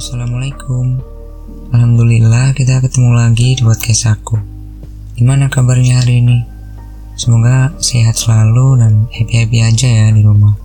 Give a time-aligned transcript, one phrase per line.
[0.00, 0.96] assalamualaikum.
[1.76, 4.40] Alhamdulillah kita ketemu lagi di podcast aku.
[5.12, 6.40] Gimana kabarnya hari ini?
[7.20, 10.56] Semoga sehat selalu dan happy-happy aja ya di rumah.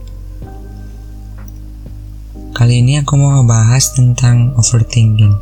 [2.55, 5.35] Kali ini aku mau ngebahas tentang overthinking.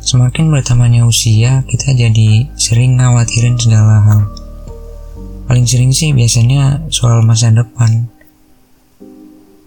[0.00, 4.20] Semakin bertambahnya usia, kita jadi sering ngawatirin segala hal.
[5.44, 8.13] Paling sering sih biasanya soal masa depan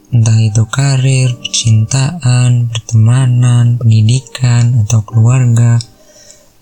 [0.08, 5.76] entah itu karir, percintaan, pertemanan, pendidikan, atau keluarga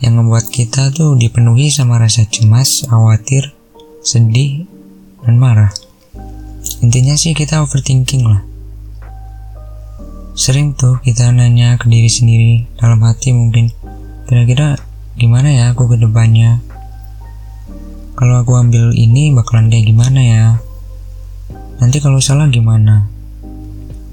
[0.02, 3.53] yang membuat kita tuh dipenuhi sama rasa cemas, khawatir,
[4.02, 4.66] sedih,
[5.22, 5.72] dan marah.
[6.81, 8.42] Intinya sih kita overthinking lah.
[10.36, 13.72] Sering tuh kita nanya ke diri sendiri dalam hati mungkin,
[14.28, 14.75] kira-kira
[15.16, 16.59] gimana ya aku ke depannya?
[18.19, 20.45] Kalau aku ambil ini bakalan kayak gimana ya?
[21.80, 23.14] Nanti kalau salah gimana?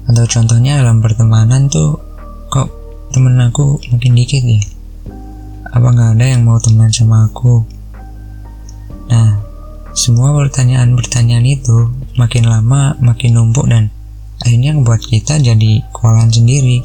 [0.03, 1.95] Atau contohnya dalam pertemanan tuh
[2.51, 2.67] kok
[3.15, 4.59] temen aku makin dikit ya?
[5.71, 7.63] Apa nggak ada yang mau teman sama aku?
[9.07, 9.39] Nah
[9.95, 11.87] semua pertanyaan-pertanyaan itu
[12.19, 13.87] makin lama makin numpuk dan
[14.43, 16.83] akhirnya membuat kita jadi kewalahan sendiri.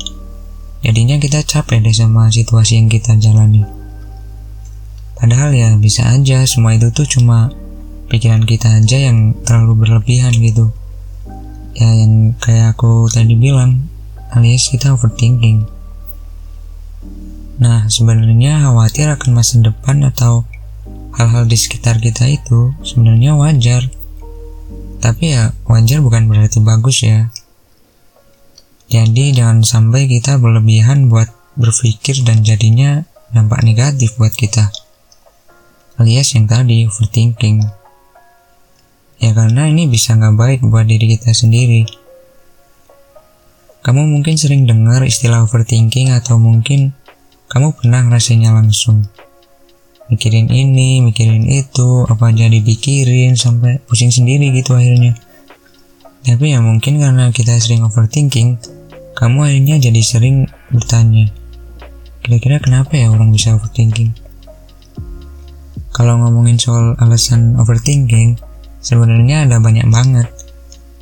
[0.87, 3.67] Jadinya kita capek deh sama situasi yang kita jalani.
[5.19, 7.51] Padahal ya bisa aja semua itu tuh cuma
[8.07, 10.71] pikiran kita aja yang terlalu berlebihan gitu
[11.77, 13.89] ya yang kayak aku tadi bilang
[14.33, 15.69] alias kita overthinking.
[17.59, 20.47] Nah sebenarnya khawatir akan masa depan atau
[21.19, 23.91] hal-hal di sekitar kita itu sebenarnya wajar.
[24.99, 27.31] Tapi ya wajar bukan berarti bagus ya.
[28.89, 31.29] Jadi jangan sampai kita berlebihan buat
[31.59, 33.05] berpikir dan jadinya
[33.35, 34.73] dampak negatif buat kita.
[35.99, 37.78] Alias yang tadi overthinking
[39.19, 41.83] Ya karena ini bisa nggak baik buat diri kita sendiri.
[43.83, 46.95] Kamu mungkin sering dengar istilah overthinking atau mungkin
[47.51, 49.09] kamu pernah ngerasainnya langsung.
[50.09, 55.13] Mikirin ini, mikirin itu, apa aja dipikirin sampai pusing sendiri gitu akhirnya.
[56.25, 58.57] Tapi ya mungkin karena kita sering overthinking,
[59.13, 61.29] kamu akhirnya jadi sering bertanya,
[62.25, 64.13] kira-kira kenapa ya orang bisa overthinking?
[65.93, 68.48] Kalau ngomongin soal alasan overthinking,
[68.79, 70.31] Sebenarnya ada banyak banget,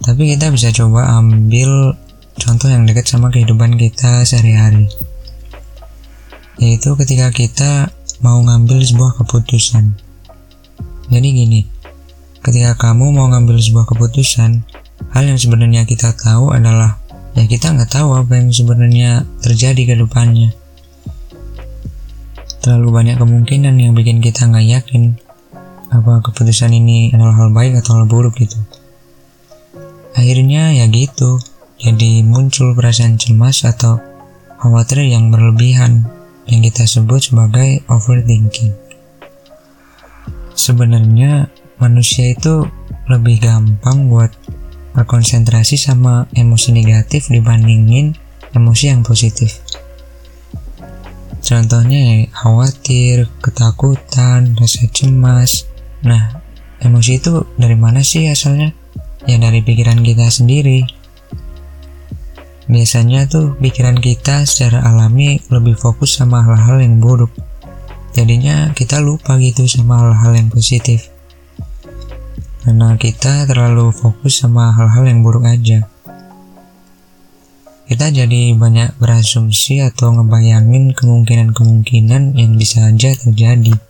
[0.00, 1.92] tapi kita bisa coba ambil
[2.41, 4.88] contoh yang dekat sama kehidupan kita sehari-hari.
[6.56, 7.92] Yaitu ketika kita
[8.25, 9.92] mau ngambil sebuah keputusan.
[11.12, 11.60] Jadi gini,
[12.41, 14.65] ketika kamu mau ngambil sebuah keputusan,
[15.12, 16.97] hal yang sebenarnya kita tahu adalah
[17.36, 20.56] ya kita nggak tahu apa yang sebenarnya terjadi ke depannya.
[22.65, 25.25] Terlalu banyak kemungkinan yang bikin kita nggak yakin
[25.92, 28.58] apa keputusan ini adalah hal baik atau hal buruk gitu.
[30.16, 31.38] Akhirnya ya gitu
[31.76, 34.00] jadi muncul perasaan cemas atau
[34.56, 36.08] khawatir yang berlebihan
[36.48, 38.72] yang kita sebut sebagai overthinking.
[40.56, 42.64] Sebenarnya manusia itu
[43.06, 44.32] lebih gampang buat
[44.97, 48.16] berkonsentrasi sama emosi negatif dibandingin
[48.56, 49.60] emosi yang positif.
[51.44, 55.68] Contohnya ya, khawatir, ketakutan, rasa cemas,
[56.04, 56.42] Nah,
[56.84, 58.74] emosi itu dari mana sih asalnya?
[59.24, 60.84] Ya dari pikiran kita sendiri.
[62.66, 67.30] Biasanya tuh pikiran kita secara alami lebih fokus sama hal-hal yang buruk.
[68.10, 71.06] Jadinya kita lupa gitu sama hal-hal yang positif.
[72.66, 75.86] Karena kita terlalu fokus sama hal-hal yang buruk aja.
[77.86, 83.85] Kita jadi banyak berasumsi atau ngebayangin kemungkinan-kemungkinan yang bisa aja terjadi.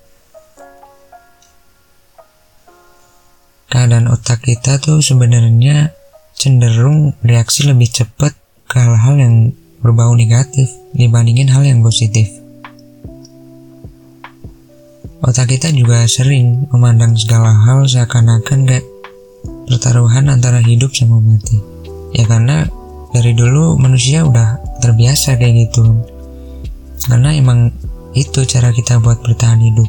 [3.66, 5.90] Keadaan otak kita tuh sebenarnya
[6.36, 8.36] cenderung reaksi lebih cepat
[8.70, 9.34] ke hal-hal yang
[9.80, 12.26] berbau negatif dibandingin hal yang positif.
[15.24, 18.86] Otak kita juga sering memandang segala hal seakan-akan kayak
[19.66, 21.58] pertaruhan antara hidup sama mati.
[22.14, 22.68] Ya karena
[23.10, 25.98] dari dulu manusia udah terbiasa kayak gitu.
[27.08, 27.72] Karena emang
[28.12, 29.88] itu cara kita buat bertahan hidup.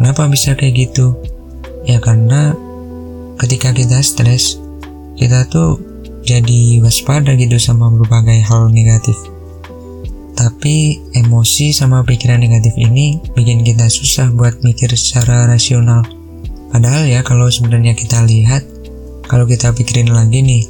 [0.00, 1.35] Kenapa bisa kayak gitu?
[1.86, 2.52] Ya karena
[3.38, 4.58] ketika kita stres,
[5.14, 5.78] kita tuh
[6.26, 9.14] jadi waspada gitu sama berbagai hal negatif.
[10.36, 16.04] Tapi emosi sama pikiran negatif ini bikin kita susah buat mikir secara rasional.
[16.74, 18.66] Padahal ya kalau sebenarnya kita lihat,
[19.30, 20.66] kalau kita pikirin lagi nih,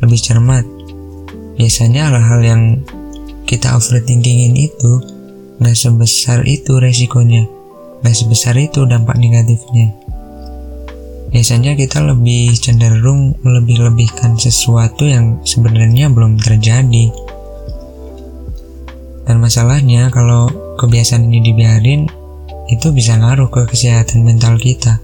[0.00, 0.64] lebih cermat.
[1.60, 2.62] Biasanya hal-hal yang
[3.44, 4.92] kita overthinkingin itu
[5.60, 7.44] gak sebesar itu resikonya,
[8.00, 9.92] gak sebesar itu dampak negatifnya.
[11.30, 17.10] Biasanya kita lebih cenderung melebih-lebihkan sesuatu yang sebenarnya belum terjadi.
[19.30, 22.10] Dan masalahnya kalau kebiasaan ini dibiarin,
[22.66, 24.98] itu bisa ngaruh ke kesehatan mental kita.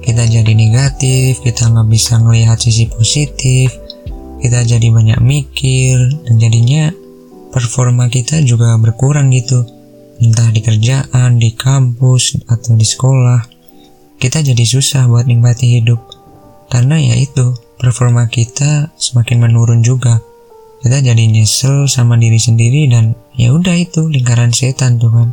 [0.00, 3.76] Kita jadi negatif, kita nggak bisa ngelihat sisi positif,
[4.40, 6.88] kita jadi banyak mikir, dan jadinya
[7.52, 9.68] performa kita juga berkurang gitu.
[10.24, 13.57] Entah di kerjaan, di kampus, atau di sekolah
[14.18, 16.02] kita jadi susah buat nikmati hidup.
[16.68, 20.20] Karena ya itu, performa kita semakin menurun juga.
[20.82, 25.28] Kita jadi nyesel sama diri sendiri dan ya udah itu lingkaran setan tuh kan.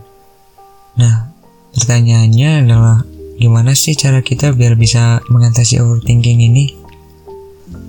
[0.98, 1.34] Nah,
[1.76, 3.04] pertanyaannya adalah
[3.36, 6.66] gimana sih cara kita biar bisa mengatasi overthinking ini?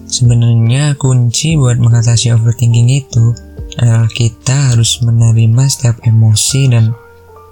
[0.09, 3.33] Sebenarnya kunci buat mengatasi overthinking itu
[3.77, 6.93] adalah kita harus menerima setiap emosi dan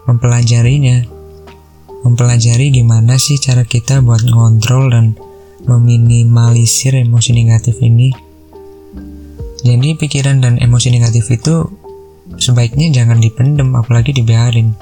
[0.05, 1.14] mempelajarinya
[2.05, 5.07] mempelajari gimana sih cara kita buat ngontrol dan
[5.65, 8.13] meminimalisir emosi negatif ini.
[9.65, 11.65] Jadi pikiran dan emosi negatif itu
[12.37, 14.77] sebaiknya jangan dipendem apalagi dibiarin.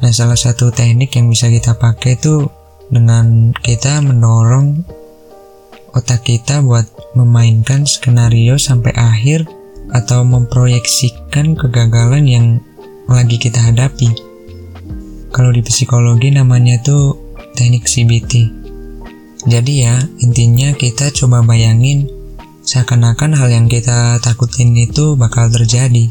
[0.00, 2.48] Nah salah satu teknik yang bisa kita pakai itu
[2.88, 4.80] dengan kita mendorong
[5.96, 9.48] otak kita buat memainkan skenario sampai akhir
[9.96, 12.46] atau memproyeksikan kegagalan yang
[13.06, 14.10] lagi kita hadapi.
[15.30, 17.14] Kalau di psikologi namanya tuh
[17.54, 18.32] teknik CBT.
[19.46, 22.10] Jadi ya, intinya kita coba bayangin
[22.66, 26.10] seakan-akan hal yang kita takutin itu bakal terjadi.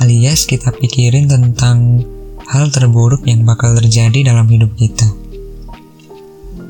[0.00, 2.06] Alias kita pikirin tentang
[2.48, 5.06] hal terburuk yang bakal terjadi dalam hidup kita.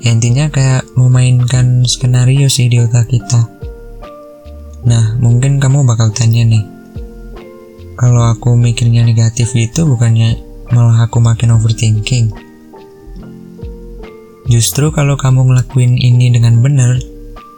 [0.03, 3.47] Ya, intinya kayak memainkan skenario sih di otak kita.
[4.89, 6.65] Nah, mungkin kamu bakal tanya nih,
[8.01, 10.41] kalau aku mikirnya negatif itu bukannya
[10.73, 12.33] malah aku makin overthinking.
[14.49, 16.97] Justru kalau kamu ngelakuin ini dengan benar,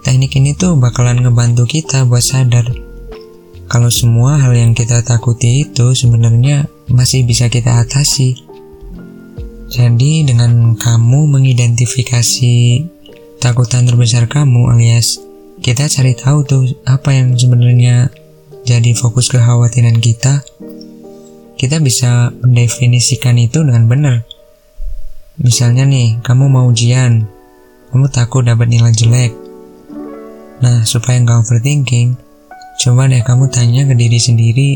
[0.03, 2.67] teknik ini tuh bakalan ngebantu kita buat sadar
[3.73, 8.37] kalau semua hal yang kita takuti itu sebenarnya masih bisa kita atasi.
[9.73, 12.55] Jadi dengan kamu mengidentifikasi
[13.41, 15.17] takutan terbesar kamu alias
[15.65, 18.13] kita cari tahu tuh apa yang sebenarnya
[18.63, 20.47] jadi fokus kekhawatiran kita,
[21.59, 24.17] kita bisa mendefinisikan itu dengan benar.
[25.43, 27.27] Misalnya nih, kamu mau ujian,
[27.91, 29.33] kamu takut dapat nilai jelek.
[30.63, 32.15] Nah, supaya nggak overthinking,
[32.79, 34.71] coba deh kamu tanya ke diri sendiri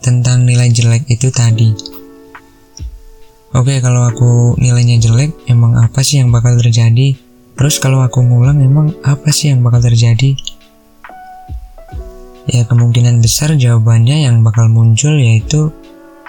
[0.00, 1.74] tentang nilai jelek itu tadi.
[3.52, 7.16] Oke, kalau aku nilainya jelek, emang apa sih yang bakal terjadi?
[7.58, 10.36] Terus kalau aku ngulang, emang apa sih yang bakal terjadi?
[12.48, 15.68] Ya kemungkinan besar jawabannya yang bakal muncul yaitu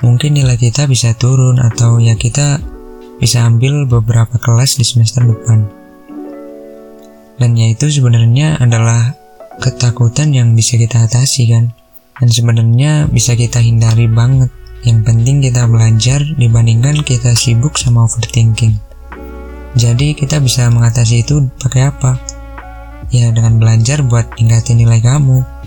[0.04, 2.60] mungkin nilai kita bisa turun atau ya kita
[3.24, 5.64] bisa ambil beberapa kelas di semester depan.
[7.40, 9.16] Dan yaitu sebenarnya adalah
[9.64, 11.72] ketakutan yang bisa kita atasi kan.
[12.20, 14.52] Dan sebenarnya bisa kita hindari banget.
[14.84, 18.76] Yang penting kita belajar dibandingkan kita sibuk sama overthinking.
[19.80, 22.20] Jadi kita bisa mengatasi itu pakai apa?
[23.08, 25.59] Ya dengan belajar buat tingkatin nilai kamu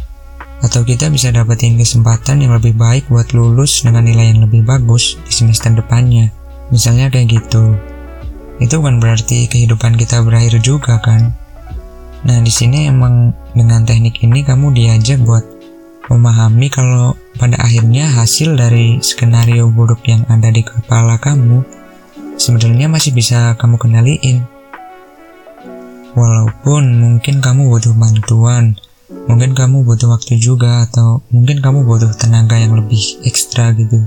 [0.63, 5.19] atau kita bisa dapetin kesempatan yang lebih baik buat lulus dengan nilai yang lebih bagus
[5.27, 6.31] di semester depannya.
[6.71, 7.75] Misalnya kayak gitu.
[8.63, 11.35] Itu kan berarti kehidupan kita berakhir juga kan?
[12.23, 15.43] Nah, di sini emang dengan teknik ini kamu diajak buat
[16.07, 21.83] memahami kalau pada akhirnya hasil dari skenario buruk yang ada di kepala kamu
[22.39, 24.43] sebenarnya masih bisa kamu kenaliin.
[26.13, 28.77] Walaupun mungkin kamu butuh bantuan,
[29.31, 34.03] Mungkin kamu butuh waktu juga atau mungkin kamu butuh tenaga yang lebih ekstra gitu.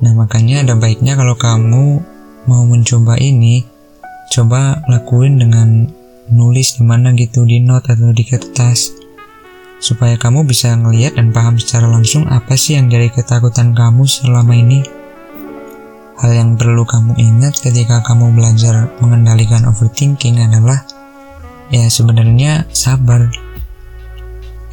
[0.00, 2.00] Nah makanya ada baiknya kalau kamu
[2.48, 3.64] mau mencoba ini,
[4.32, 5.88] coba lakuin dengan
[6.32, 9.06] nulis di mana gitu di note atau di kertas
[9.76, 14.56] supaya kamu bisa ngelihat dan paham secara langsung apa sih yang jadi ketakutan kamu selama
[14.56, 14.80] ini.
[16.16, 20.80] Hal yang perlu kamu ingat ketika kamu belajar mengendalikan overthinking adalah
[21.68, 23.28] ya sebenarnya sabar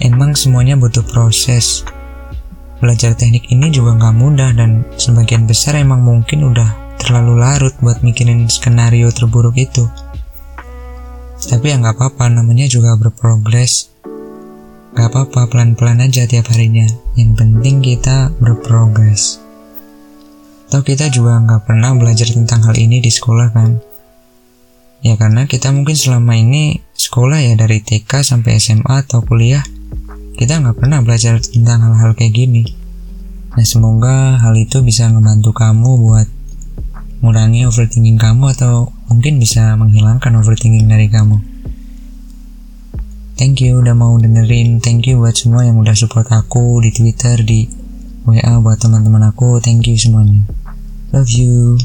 [0.03, 1.87] Emang semuanya butuh proses.
[2.83, 8.03] Belajar teknik ini juga nggak mudah dan sebagian besar emang mungkin udah terlalu larut buat
[8.03, 9.87] mikirin skenario terburuk itu.
[11.39, 13.95] Tapi ya nggak apa-apa, namanya juga berprogres.
[14.93, 16.85] Gak apa-apa, pelan-pelan aja tiap harinya.
[17.15, 19.41] Yang penting kita berprogres.
[20.67, 23.79] Atau kita juga nggak pernah belajar tentang hal ini di sekolah kan?
[24.99, 29.65] Ya karena kita mungkin selama ini sekolah ya dari TK sampai SMA atau kuliah
[30.33, 32.63] kita nggak pernah belajar tentang hal-hal kayak gini.
[33.53, 36.27] Nah semoga hal itu bisa ngebantu kamu buat
[37.21, 41.39] mengurangi overthinking kamu atau mungkin bisa menghilangkan overthinking dari kamu.
[43.33, 47.39] Thank you udah mau dengerin, thank you buat semua yang udah support aku di Twitter,
[47.41, 47.65] di
[48.23, 50.45] WA buat teman-teman aku, thank you semuanya.
[51.13, 51.77] Love you.